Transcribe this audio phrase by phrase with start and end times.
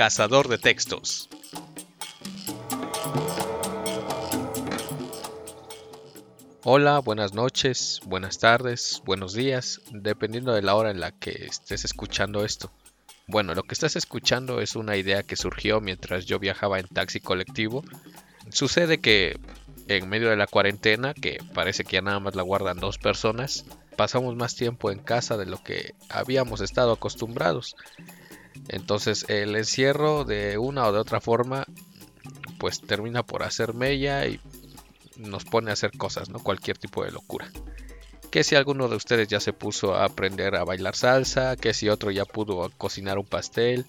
[0.00, 1.28] Cazador de textos.
[6.64, 11.84] Hola, buenas noches, buenas tardes, buenos días, dependiendo de la hora en la que estés
[11.84, 12.72] escuchando esto.
[13.26, 17.20] Bueno, lo que estás escuchando es una idea que surgió mientras yo viajaba en taxi
[17.20, 17.84] colectivo.
[18.52, 19.38] Sucede que
[19.88, 23.64] en medio de la cuarentena, que parece que ya nada más la guardan dos personas,
[23.96, 27.76] pasamos más tiempo en casa de lo que habíamos estado acostumbrados.
[28.68, 31.66] Entonces el encierro de una o de otra forma
[32.58, 34.40] pues termina por hacer mella y
[35.16, 36.38] nos pone a hacer cosas, ¿no?
[36.38, 37.50] Cualquier tipo de locura.
[38.30, 41.88] Que si alguno de ustedes ya se puso a aprender a bailar salsa, que si
[41.88, 43.86] otro ya pudo cocinar un pastel,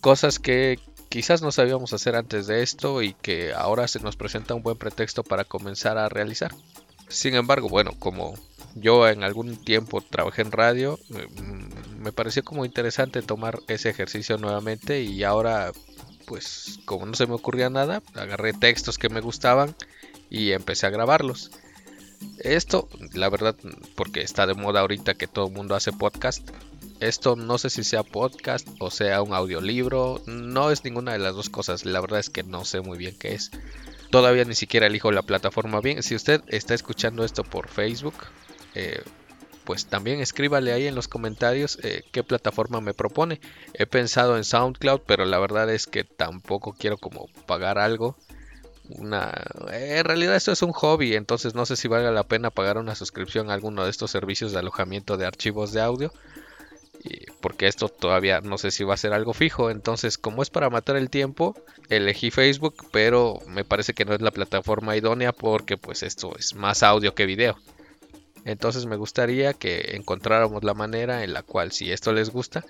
[0.00, 0.78] cosas que
[1.16, 4.76] quizás no sabíamos hacer antes de esto y que ahora se nos presenta un buen
[4.76, 6.54] pretexto para comenzar a realizar.
[7.08, 8.34] Sin embargo, bueno, como
[8.74, 11.26] yo en algún tiempo trabajé en radio, eh,
[11.98, 15.72] me pareció como interesante tomar ese ejercicio nuevamente y ahora
[16.26, 19.74] pues como no se me ocurría nada, agarré textos que me gustaban
[20.28, 21.50] y empecé a grabarlos.
[22.40, 23.56] Esto, la verdad,
[23.94, 26.46] porque está de moda ahorita que todo el mundo hace podcast.
[27.00, 30.22] Esto no sé si sea podcast o sea un audiolibro.
[30.26, 31.84] No es ninguna de las dos cosas.
[31.84, 33.50] La verdad es que no sé muy bien qué es.
[34.10, 36.02] Todavía ni siquiera elijo la plataforma bien.
[36.02, 38.14] Si usted está escuchando esto por Facebook,
[38.74, 39.02] eh,
[39.64, 43.40] pues también escríbale ahí en los comentarios eh, qué plataforma me propone.
[43.74, 48.16] He pensado en SoundCloud, pero la verdad es que tampoco quiero como pagar algo.
[48.88, 49.34] Una,
[49.72, 52.94] en realidad esto es un hobby, entonces no sé si valga la pena pagar una
[52.94, 56.12] suscripción a alguno de estos servicios de alojamiento de archivos de audio.
[57.40, 59.70] Porque esto todavía no sé si va a ser algo fijo.
[59.70, 61.54] Entonces, como es para matar el tiempo,
[61.88, 66.54] elegí Facebook, pero me parece que no es la plataforma idónea porque pues esto es
[66.54, 67.56] más audio que video.
[68.44, 72.64] Entonces me gustaría que encontráramos la manera en la cual si esto les gusta,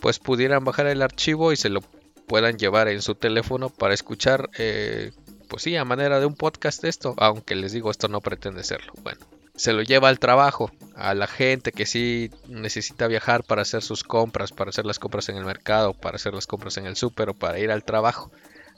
[0.00, 1.80] pues pudieran bajar el archivo y se lo
[2.26, 5.12] puedan llevar en su teléfono para escuchar, eh,
[5.48, 8.92] pues sí, a manera de un podcast esto, aunque les digo esto no pretende serlo.
[9.02, 9.20] Bueno,
[9.54, 14.04] se lo lleva al trabajo, a la gente que sí necesita viajar para hacer sus
[14.04, 17.30] compras, para hacer las compras en el mercado, para hacer las compras en el súper
[17.30, 18.30] o para ir al trabajo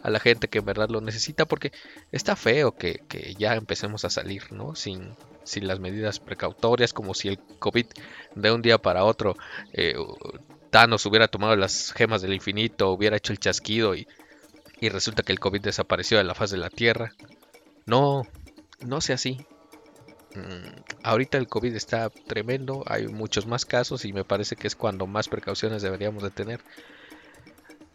[0.05, 1.73] a la gente que en verdad lo necesita porque
[2.13, 4.75] está feo que, que ya empecemos a salir, ¿no?
[4.75, 5.15] Sin,
[5.45, 7.87] sin las medidas precautorias, como si el COVID
[8.35, 9.35] de un día para otro
[9.73, 9.95] eh,
[10.69, 14.07] Thanos hubiera tomado las gemas del infinito, hubiera hecho el chasquido y,
[14.79, 17.15] y resulta que el COVID desapareció de la faz de la Tierra.
[17.87, 18.25] No,
[18.81, 19.47] no sea así.
[20.35, 24.77] Mm, ahorita el COVID está tremendo, hay muchos más casos y me parece que es
[24.77, 26.61] cuando más precauciones deberíamos de tener.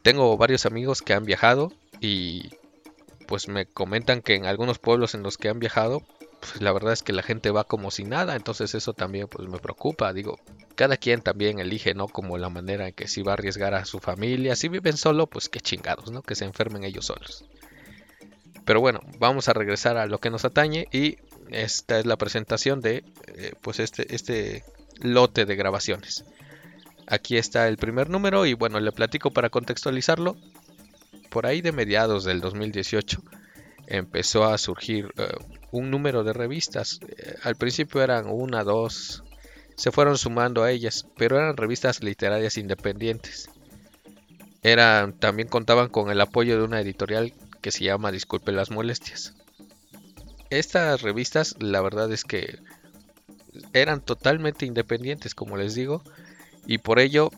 [0.02, 2.50] Tengo varios amigos que han viajado y
[3.28, 6.04] pues me comentan que en algunos pueblos en los que han viajado
[6.40, 9.48] pues la verdad es que la gente va como si nada, entonces eso también pues
[9.48, 10.40] me preocupa, digo,
[10.76, 12.08] cada quien también elige, ¿no?
[12.08, 15.28] Como la manera en que si va a arriesgar a su familia, si viven solo,
[15.28, 16.22] pues qué chingados, ¿no?
[16.22, 17.46] Que se enfermen ellos solos.
[18.66, 21.18] Pero bueno, vamos a regresar a lo que nos atañe y
[21.52, 24.64] esta es la presentación de eh, pues este, este
[25.02, 26.26] lote de grabaciones.
[27.08, 30.38] Aquí está el primer número y bueno, le platico para contextualizarlo.
[31.30, 33.22] Por ahí de mediados del 2018
[33.88, 35.28] empezó a surgir eh,
[35.72, 37.00] un número de revistas.
[37.08, 39.24] Eh, al principio eran una, dos,
[39.76, 43.50] se fueron sumando a ellas, pero eran revistas literarias independientes.
[44.62, 49.39] Eran, también contaban con el apoyo de una editorial que se llama Disculpe las molestias.
[50.50, 52.60] Estas revistas, la verdad es que
[53.74, 56.04] eran totalmente independientes, como les digo,
[56.66, 57.32] y por ello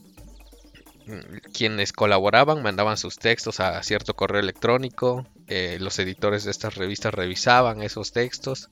[1.54, 7.14] quienes colaboraban mandaban sus textos a cierto correo electrónico, eh, los editores de estas revistas
[7.14, 8.70] revisaban esos textos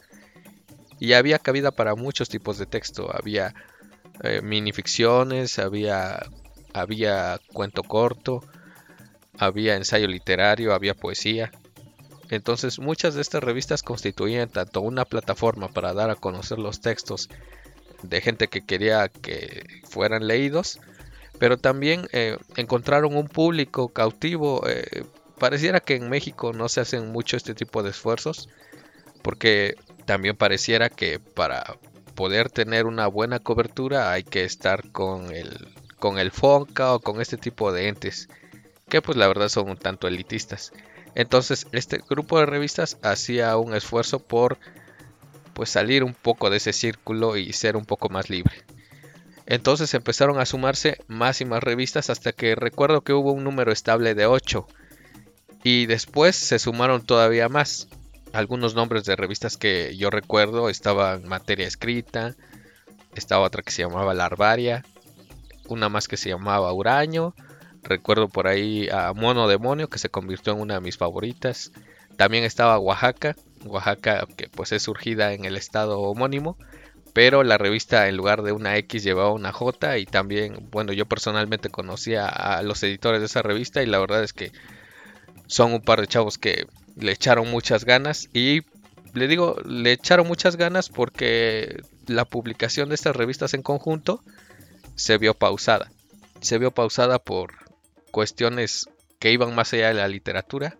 [0.99, 3.53] y había cabida para muchos tipos de texto, había
[4.23, 6.25] eh, minificciones, había,
[6.73, 8.43] había cuento corto,
[9.37, 11.51] había ensayo literario, había poesía.
[12.29, 17.29] Entonces muchas de estas revistas constituían tanto una plataforma para dar a conocer los textos
[18.03, 20.79] de gente que quería que fueran leídos,
[21.39, 24.67] pero también eh, encontraron un público cautivo.
[24.67, 25.05] Eh,
[25.39, 28.49] pareciera que en México no se hacen mucho este tipo de esfuerzos,
[29.21, 31.77] porque también pareciera que para
[32.15, 37.21] poder tener una buena cobertura hay que estar con el, con el FONCA o con
[37.21, 38.27] este tipo de entes,
[38.89, 40.73] que pues la verdad son un tanto elitistas.
[41.15, 44.57] Entonces este grupo de revistas hacía un esfuerzo por
[45.53, 48.63] pues salir un poco de ese círculo y ser un poco más libre.
[49.45, 53.71] Entonces empezaron a sumarse más y más revistas hasta que recuerdo que hubo un número
[53.71, 54.67] estable de 8.
[55.63, 57.87] Y después se sumaron todavía más.
[58.31, 62.35] Algunos nombres de revistas que yo recuerdo estaban Materia Escrita,
[63.15, 64.85] estaba otra que se llamaba Larvaria,
[65.67, 67.33] una más que se llamaba Uraño,
[67.83, 71.71] recuerdo por ahí a Mono Demonio que se convirtió en una de mis favoritas.
[72.17, 73.35] También estaba Oaxaca,
[73.65, 76.57] Oaxaca que pues es surgida en el estado homónimo,
[77.13, 81.05] pero la revista en lugar de una X llevaba una J y también, bueno, yo
[81.05, 84.51] personalmente conocía a los editores de esa revista y la verdad es que
[85.47, 88.61] son un par de chavos que le echaron muchas ganas y
[89.13, 94.23] le digo, le echaron muchas ganas porque la publicación de estas revistas en conjunto
[94.95, 95.91] se vio pausada.
[96.41, 97.68] Se vio pausada por
[98.09, 98.89] cuestiones
[99.19, 100.77] que iban más allá de la literatura.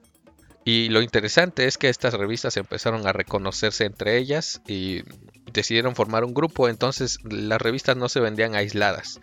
[0.66, 5.04] Y lo interesante es que estas revistas empezaron a reconocerse entre ellas y
[5.52, 6.70] decidieron formar un grupo.
[6.70, 9.20] Entonces las revistas no se vendían aisladas.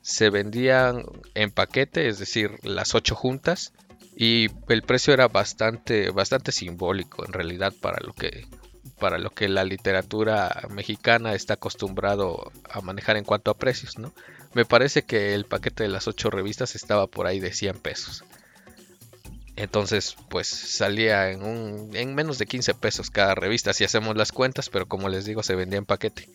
[0.00, 1.04] Se vendían
[1.34, 3.72] en paquete, es decir, las ocho juntas
[4.16, 8.46] y el precio era bastante bastante simbólico en realidad para lo que
[8.98, 14.12] para lo que la literatura mexicana está acostumbrado a manejar en cuanto a precios, ¿no?
[14.54, 18.24] Me parece que el paquete de las ocho revistas estaba por ahí de 100 pesos.
[19.56, 24.32] Entonces, pues salía en, un, en menos de 15 pesos cada revista, si hacemos las
[24.32, 26.28] cuentas, pero como les digo, se vendía en paquete.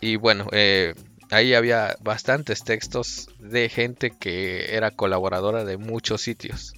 [0.00, 0.94] Y bueno, eh,
[1.30, 6.74] ahí había bastantes textos de gente que era colaboradora de muchos sitios.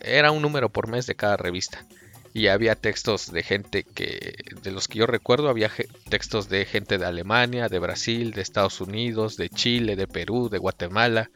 [0.00, 1.86] Era un número por mes de cada revista.
[2.34, 5.70] Y había textos de gente que, de los que yo recuerdo, había
[6.08, 10.58] textos de gente de Alemania, de Brasil, de Estados Unidos, de Chile, de Perú, de
[10.58, 11.30] Guatemala.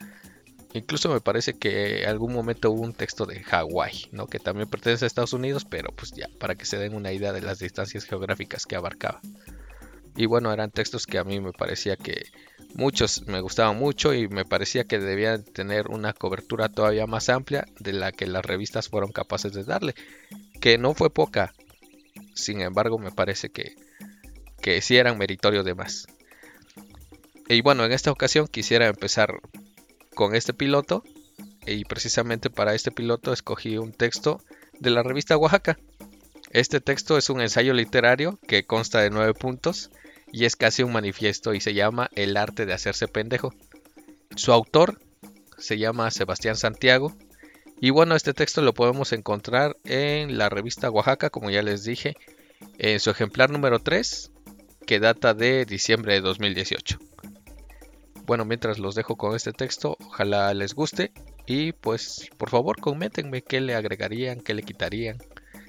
[0.75, 4.27] Incluso me parece que en algún momento hubo un texto de Hawái, ¿no?
[4.27, 7.33] que también pertenece a Estados Unidos, pero pues ya, para que se den una idea
[7.33, 9.21] de las distancias geográficas que abarcaba.
[10.17, 12.27] Y bueno, eran textos que a mí me parecía que
[12.75, 17.67] muchos me gustaban mucho y me parecía que debían tener una cobertura todavía más amplia
[17.79, 19.95] de la que las revistas fueron capaces de darle,
[20.63, 21.53] que no fue poca.
[22.35, 23.75] Sin embargo, me parece que,
[24.63, 26.07] que sí eran meritorios de más.
[27.49, 29.41] Y bueno, en esta ocasión quisiera empezar
[30.15, 31.03] con este piloto
[31.67, 34.41] y precisamente para este piloto escogí un texto
[34.79, 35.79] de la revista Oaxaca.
[36.53, 39.91] Este texto es un ensayo literario que consta de nueve puntos
[40.31, 43.53] y es casi un manifiesto y se llama El arte de hacerse pendejo.
[44.37, 45.01] Su autor
[45.59, 47.13] se llama Sebastián Santiago
[47.83, 52.15] y bueno, este texto lo podemos encontrar en la revista Oaxaca, como ya les dije,
[52.79, 54.31] en su ejemplar número 3,
[54.87, 57.01] que data de diciembre de 2018.
[58.25, 61.11] Bueno, mientras los dejo con este texto, ojalá les guste
[61.45, 65.19] y pues por favor coméntenme qué le agregarían, qué le quitarían,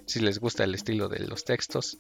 [0.05, 1.97] si les gusta el estilo de los textos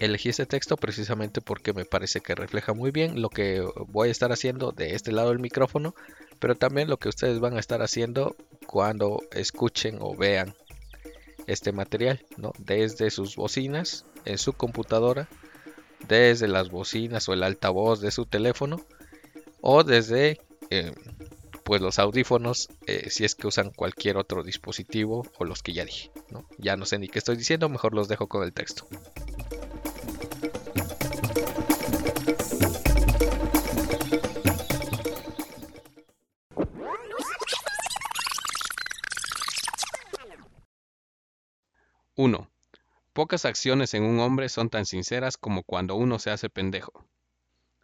[0.00, 4.10] elegí este texto precisamente porque me parece que refleja muy bien lo que voy a
[4.10, 5.94] estar haciendo de este lado del micrófono,
[6.40, 8.34] pero también lo que ustedes van a estar haciendo
[8.70, 10.54] cuando escuchen o vean
[11.48, 12.52] este material, ¿no?
[12.56, 15.28] Desde sus bocinas, en su computadora,
[16.06, 18.80] desde las bocinas o el altavoz de su teléfono,
[19.60, 20.40] o desde
[20.70, 20.92] eh,
[21.64, 25.84] pues los audífonos, eh, si es que usan cualquier otro dispositivo o los que ya
[25.84, 26.46] dije, ¿no?
[26.56, 28.86] Ya no sé ni qué estoy diciendo, mejor los dejo con el texto.
[43.20, 47.04] Pocas acciones en un hombre son tan sinceras como cuando uno se hace pendejo.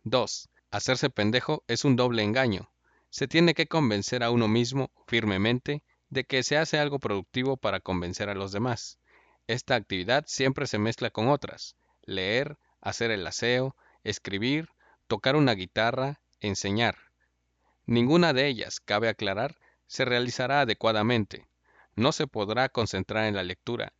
[0.05, 0.49] 2.
[0.71, 2.71] Hacerse pendejo es un doble engaño.
[3.11, 7.81] Se tiene que convencer a uno mismo firmemente de que se hace algo productivo para
[7.81, 8.99] convencer a los demás.
[9.47, 11.76] Esta actividad siempre se mezcla con otras.
[12.07, 14.71] Leer, hacer el aseo, escribir,
[15.07, 16.97] tocar una guitarra, enseñar.
[17.85, 21.47] Ninguna de ellas, cabe aclarar, se realizará adecuadamente.
[21.95, 23.93] No se podrá concentrar en la lectura,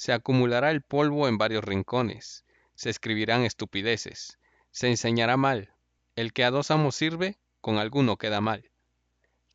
[0.00, 4.38] se acumulará el polvo en varios rincones, se escribirán estupideces,
[4.70, 5.74] se enseñará mal.
[6.16, 8.70] El que a dos amos sirve, con alguno queda mal.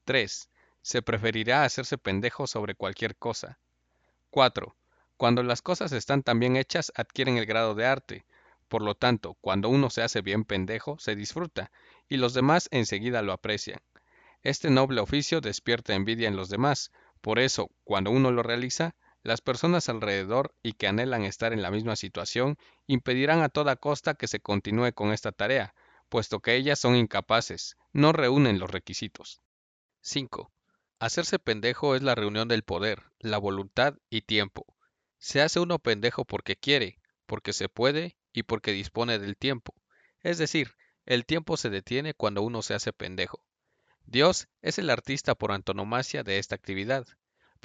[0.04, 0.48] 3.
[0.84, 3.58] Se preferirá hacerse pendejo sobre cualquier cosa.
[4.30, 4.76] 4.
[5.18, 8.26] Cuando las cosas están tan bien hechas, adquieren el grado de arte.
[8.68, 11.72] Por lo tanto, cuando uno se hace bien pendejo, se disfruta,
[12.08, 13.80] y los demás enseguida lo aprecian.
[14.44, 18.94] Este noble oficio despierta envidia en los demás, por eso, cuando uno lo realiza,
[19.26, 24.14] las personas alrededor y que anhelan estar en la misma situación impedirán a toda costa
[24.14, 25.74] que se continúe con esta tarea,
[26.10, 29.42] puesto que ellas son incapaces, no reúnen los requisitos.
[30.02, 30.54] 5.
[31.00, 34.78] Hacerse pendejo es la reunión del poder, la voluntad y tiempo.
[35.18, 39.74] Se hace uno pendejo porque quiere, porque se puede y porque dispone del tiempo.
[40.20, 40.76] Es decir,
[41.08, 43.44] el tiempo se detiene cuando uno se hace pendejo.
[44.04, 47.08] Dios es el artista por antonomasia de esta actividad.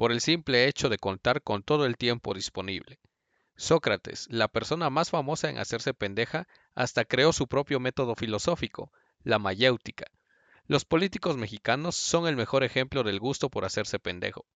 [0.01, 2.99] Por el simple hecho de contar con todo el tiempo disponible.
[3.55, 8.91] Sócrates, la persona más famosa en hacerse pendeja, hasta creó su propio método filosófico,
[9.25, 10.07] la mayéutica.
[10.67, 14.47] Los políticos mexicanos son el mejor ejemplo del gusto por hacerse pendejo.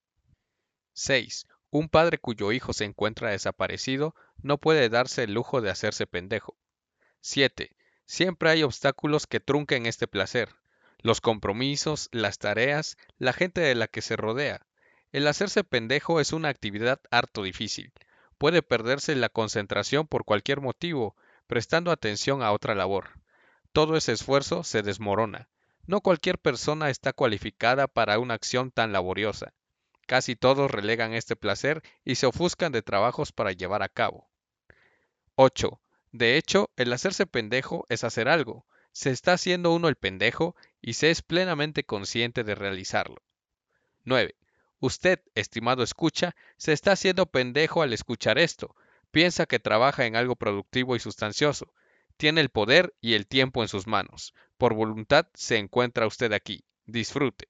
[0.95, 1.47] 6.
[1.69, 6.57] Un padre cuyo hijo se encuentra desaparecido no puede darse el lujo de hacerse pendejo.
[7.21, 7.77] 7.
[8.07, 10.55] Siempre hay obstáculos que trunquen este placer.
[11.01, 14.65] Los compromisos, las tareas, la gente de la que se rodea.
[15.15, 17.93] El hacerse pendejo es una actividad harto difícil.
[18.37, 21.15] Puede perderse la concentración por cualquier motivo,
[21.47, 23.21] prestando atención a otra labor.
[23.73, 25.49] Todo ese esfuerzo se desmorona.
[25.87, 29.55] No cualquier persona está cualificada para una acción tan laboriosa.
[30.09, 34.29] Casi todos relegan este placer y se ofuscan de trabajos para llevar a cabo.
[35.37, 35.81] 8.
[36.11, 38.67] De hecho, el hacerse pendejo es hacer algo.
[38.91, 43.23] Se está haciendo uno el pendejo y se es plenamente consciente de realizarlo.
[44.03, 44.35] 9.
[44.85, 48.77] Usted, estimado escucha, se está haciendo pendejo al escuchar esto.
[49.11, 51.73] Piensa que trabaja en algo productivo y sustancioso.
[52.19, 54.35] Tiene el poder y el tiempo en sus manos.
[54.59, 56.67] Por voluntad se encuentra usted aquí.
[56.85, 57.49] Disfrute.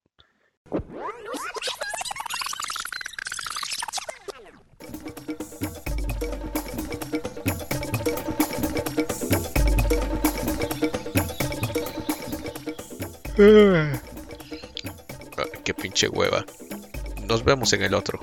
[15.65, 16.45] qué pinche hueva.
[17.29, 18.21] Nos vemos en el otro.